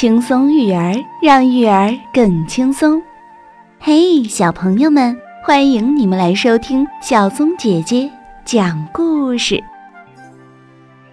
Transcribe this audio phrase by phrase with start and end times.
[0.00, 3.02] 轻松育儿，让育儿更轻松。
[3.78, 5.14] 嘿，小朋友们，
[5.44, 8.10] 欢迎你们来收听小松姐姐
[8.46, 9.62] 讲故事。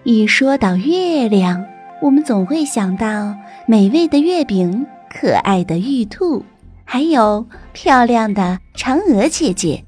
[0.03, 1.65] 一说到月亮，
[2.01, 6.41] 我们总会想到美味的月饼、可爱的玉兔，
[6.85, 9.83] 还有漂亮的嫦娥姐姐。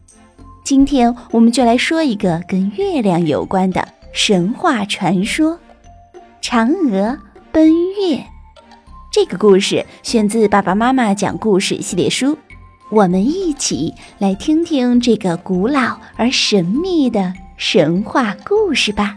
[0.65, 5.57] 今天，我们就来说一个跟月亮有关的神话传说——
[6.43, 7.17] 嫦娥
[7.53, 8.21] 奔月。
[9.11, 12.37] 这个故事选自《爸爸妈妈讲故事》系列书，
[12.91, 19.15] 我们一起来听听这个古老而神秘的神话故事吧。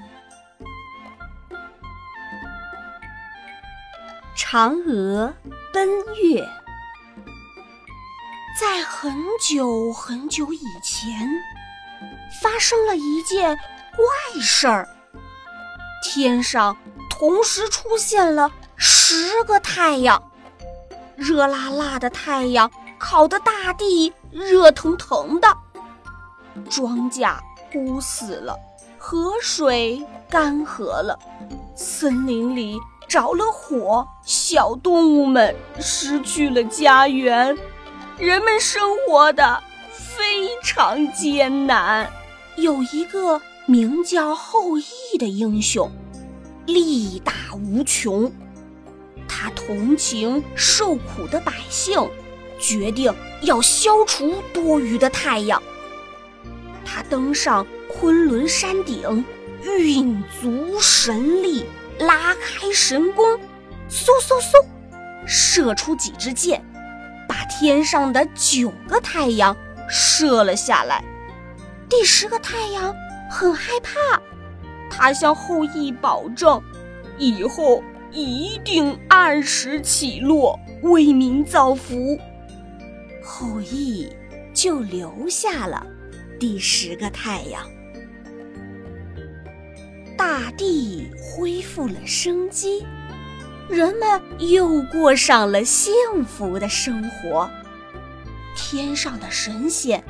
[4.35, 5.35] 嫦娥
[5.75, 5.87] 奔
[6.23, 6.43] 月，
[8.59, 9.15] 在很
[9.47, 11.29] 久很久以前，
[12.43, 13.55] 发生了一件
[13.95, 14.89] 怪事儿，
[16.03, 16.75] 天上
[17.11, 18.51] 同时出现了。
[19.15, 20.23] 十个太阳，
[21.17, 25.55] 热辣辣的太阳烤得大地热腾腾的，
[26.71, 27.37] 庄稼
[27.71, 28.59] 枯死了，
[28.97, 31.19] 河水干涸了，
[31.77, 37.55] 森林里着了火，小动物们失去了家园，
[38.17, 42.11] 人们生活的非常艰难。
[42.57, 45.91] 有一个名叫后羿的英雄，
[46.65, 48.33] 力大无穷。
[49.35, 52.07] 他同情受苦的百姓，
[52.61, 55.61] 决定要消除多余的太阳。
[56.85, 59.25] 他登上昆仑山顶，
[59.65, 61.65] 运足神力，
[61.99, 63.25] 拉开神弓，
[63.89, 66.63] 嗖嗖嗖，射出几支箭，
[67.27, 69.57] 把天上的九个太阳
[69.89, 71.03] 射了下来。
[71.89, 72.95] 第十个太阳
[73.31, 74.21] 很害怕，
[74.91, 76.63] 他向后羿保证，
[77.17, 77.83] 以后。
[78.13, 82.19] 一定按时起落，为民造福。
[83.25, 84.09] 后羿
[84.53, 85.87] 就留下了
[86.39, 87.67] 第十个太阳，
[90.17, 92.85] 大地恢复了生机，
[93.69, 95.93] 人们又过上了幸
[96.27, 97.49] 福的生活。
[98.55, 100.05] 天上的神仙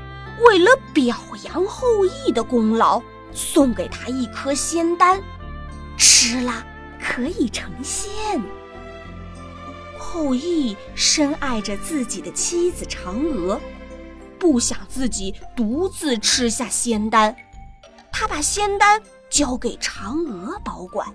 [0.44, 3.00] 为了表扬后羿的功劳，
[3.32, 5.22] 送给他一颗仙丹，
[5.96, 6.66] 吃了。
[7.02, 8.10] 可以成仙。
[9.98, 13.60] 后羿深爱着自己的妻子嫦娥，
[14.38, 17.34] 不想自己独自吃下仙丹，
[18.12, 21.06] 他把仙丹交给嫦娥保管。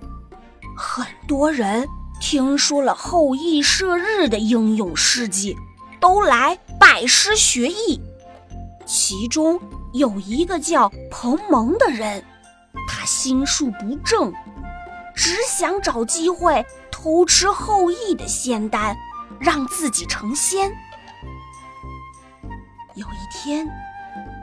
[0.75, 1.87] 很多人
[2.19, 5.55] 听说了后羿射日的英勇事迹，
[5.99, 8.01] 都来拜师学艺。
[8.85, 9.59] 其中
[9.93, 12.23] 有一个叫彭蒙的人，
[12.87, 14.33] 他心术不正。
[15.17, 18.95] 只想找机会偷吃后羿的仙丹，
[19.39, 20.71] 让自己成仙。
[22.93, 23.67] 有一天，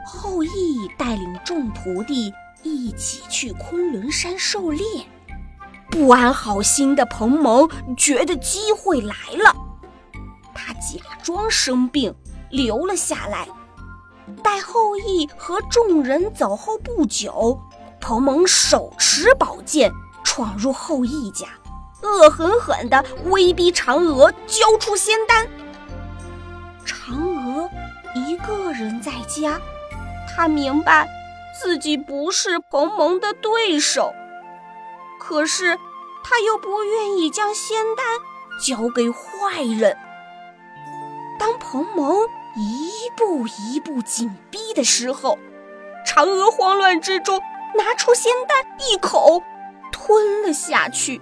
[0.05, 2.31] 后羿带领众徒弟
[2.61, 4.85] 一起去昆仑山狩猎，
[5.89, 9.55] 不安好心的彭蒙觉得机会来了，
[10.53, 12.13] 他假装生病
[12.49, 13.47] 留了下来。
[14.43, 17.57] 待后羿和众人走后不久，
[18.01, 19.89] 彭蒙手持宝剑。
[20.25, 21.47] 闯入后羿家，
[22.01, 25.47] 恶狠狠地威逼嫦娥交出仙丹。
[26.85, 27.69] 嫦娥
[28.13, 29.61] 一个人在家，
[30.35, 31.07] 她明白
[31.61, 34.13] 自己不是彭蒙的对手，
[35.19, 35.77] 可是
[36.23, 38.05] 她又不愿意将仙丹
[38.61, 39.95] 交给坏人。
[41.39, 42.17] 当彭蒙
[42.57, 45.37] 一步一步紧逼的时候，
[46.05, 47.41] 嫦娥慌乱之中
[47.77, 48.57] 拿出仙丹，
[48.89, 49.41] 一口。
[50.05, 51.19] 吞了下去。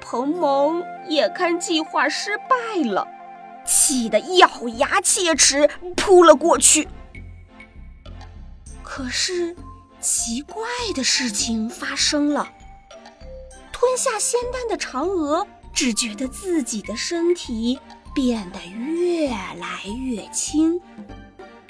[0.00, 3.06] 彭蒙眼看计划失败了，
[3.64, 6.88] 气得咬牙切齿，扑了过去。
[8.82, 9.54] 可是，
[10.00, 10.64] 奇怪
[10.96, 12.52] 的事情发生了。
[13.70, 17.78] 吞下仙丹的嫦娥只觉得自己的身体
[18.12, 20.80] 变得越来越轻，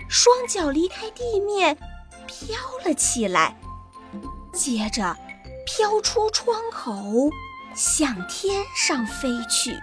[0.09, 1.77] 双脚离开地面，
[2.27, 2.57] 飘
[2.87, 3.55] 了起来，
[4.51, 5.15] 接着。
[5.67, 7.31] 飘出窗口，
[7.75, 9.79] 向天上飞去。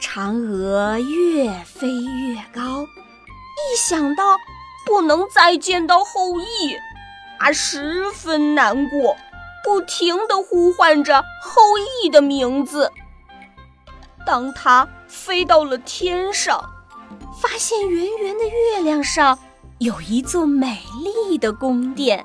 [0.00, 4.38] 嫦娥越飞越高，一想到
[4.86, 6.76] 不能再见到后羿，
[7.38, 9.16] 她十分难过，
[9.64, 11.60] 不停地呼唤着后
[12.02, 12.90] 羿的名字。
[14.24, 16.64] 当她飞到了天上，
[17.42, 19.36] 发现圆圆的月亮上
[19.78, 22.24] 有一座美丽的宫殿。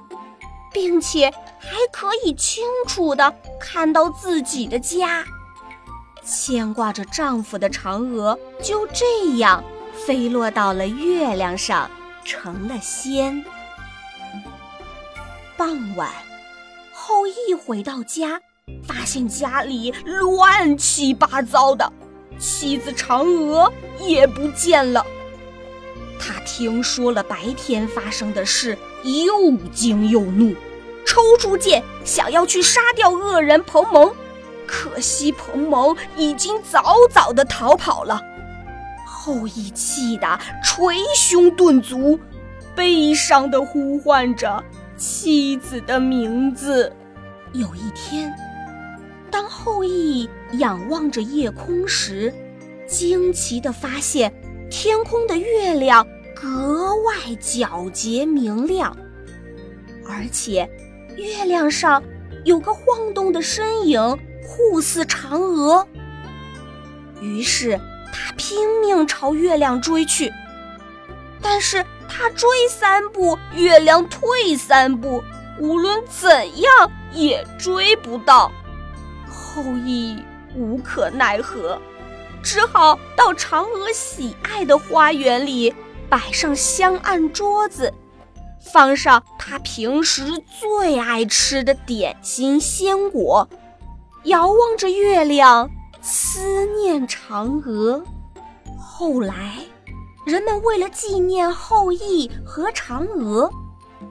[0.73, 5.23] 并且还可以清楚地看到自己的家，
[6.25, 9.63] 牵挂着丈夫的嫦娥就这样
[10.05, 11.89] 飞落到了月亮上，
[12.25, 13.45] 成了仙。
[15.55, 16.09] 傍晚，
[16.91, 18.41] 后羿回到家，
[18.87, 21.91] 发现家里乱七八糟的，
[22.39, 25.05] 妻子嫦娥也不见了。
[26.19, 30.55] 他听说了白天发生的事，又惊又怒，
[31.05, 34.11] 抽出剑想要去杀掉恶人彭蒙。
[34.65, 38.19] 可惜彭蒙已经早早的逃跑了，
[39.05, 42.19] 后羿气得捶胸顿足，
[42.75, 44.63] 悲伤的呼唤着
[44.97, 46.91] 妻子的名字。
[47.51, 48.33] 有一天，
[49.29, 52.33] 当后羿仰望着夜空时，
[52.87, 54.33] 惊奇地发现
[54.71, 56.07] 天空的月亮
[56.43, 58.97] 格外皎洁明亮，
[60.05, 60.69] 而且
[61.15, 62.03] 月亮上
[62.43, 64.19] 有个晃动的身影。
[64.45, 65.87] 酷似嫦娥，
[67.21, 67.79] 于是
[68.11, 70.29] 他拼命朝月亮追去。
[71.41, 75.23] 但是他追三步，月亮退三步，
[75.61, 78.51] 无论怎样也追不到。
[79.29, 80.21] 后羿
[80.53, 81.81] 无可奈何，
[82.43, 85.73] 只好到嫦娥喜爱的花园里
[86.13, 87.91] 摆上香案桌子，
[88.71, 90.23] 放上他平时
[90.59, 93.49] 最爱吃的点心鲜果。
[94.25, 95.71] 遥望着月亮，
[96.03, 98.03] 思念嫦娥。
[98.79, 99.55] 后来，
[100.23, 103.49] 人们为了纪念后羿和嫦娥，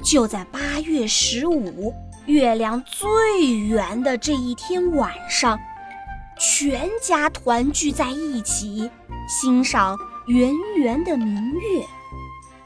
[0.03, 1.95] 就在八月十五，
[2.27, 5.57] 月亮最圆的这一天晚上，
[6.37, 8.91] 全家团聚在一起，
[9.29, 9.97] 欣赏
[10.27, 11.85] 圆圆的明月，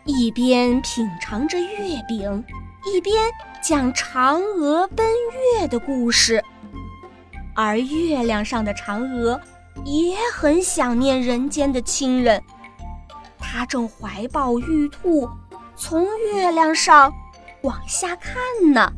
[0.05, 2.44] 一边品尝着月饼，
[2.85, 3.17] 一边
[3.62, 5.06] 讲嫦娥奔
[5.58, 6.44] 月的故事。
[7.55, 9.41] 而月亮上的嫦娥
[9.87, 12.43] 也很想念人间的亲人，
[13.38, 15.26] 她正怀抱玉兔，
[15.75, 17.11] 从月亮上
[17.62, 18.35] 往下看
[18.70, 18.93] 呢。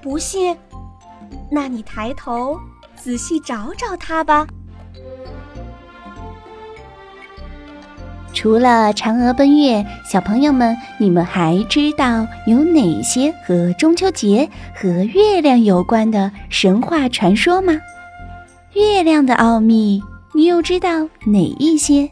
[0.00, 0.56] 不信，
[1.50, 2.58] 那你抬头
[2.96, 4.46] 仔细找找它吧。
[8.40, 17.78] 除了嫦娥奔月，小朋友们，你们还知道有哪些和中秋节和月亮有关的神话传说吗？
[18.72, 20.02] 月亮的奥秘，
[20.32, 22.08] 你又知道哪一些？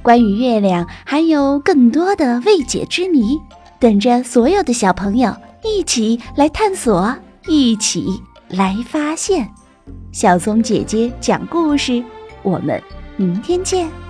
[0.00, 3.40] 关于月亮，还有更多的未解之谜，
[3.80, 7.12] 等着所有的小朋友一起来探索，
[7.48, 9.48] 一起来发现。
[10.12, 12.00] 小松姐姐讲故事，
[12.44, 12.80] 我们
[13.16, 14.03] 明天见。